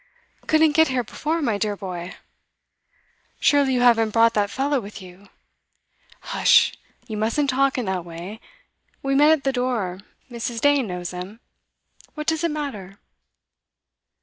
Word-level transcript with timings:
'Couldn't 0.47 0.71
get 0.71 0.87
here 0.87 1.03
before, 1.03 1.43
my 1.43 1.59
dear 1.59 1.75
boy.' 1.77 2.15
'Surely 3.39 3.75
you 3.75 3.81
haven't 3.81 4.09
brought 4.09 4.33
that 4.33 4.49
fellow 4.49 4.79
with 4.79 4.99
you?' 4.99 5.29
'Hush! 6.21 6.73
You 7.07 7.17
mustn't 7.17 7.51
talk 7.51 7.77
in 7.77 7.85
that 7.85 8.03
way. 8.03 8.41
We 9.03 9.13
met 9.13 9.29
at 9.29 9.43
the 9.43 9.53
door. 9.53 9.99
Mrs. 10.27 10.59
Dane 10.59 10.87
knows 10.87 11.11
him. 11.11 11.39
What 12.15 12.25
does 12.25 12.43
it 12.43 12.49
matter? 12.49 12.97